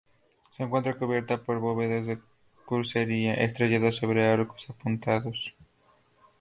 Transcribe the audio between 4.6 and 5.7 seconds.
apuntados.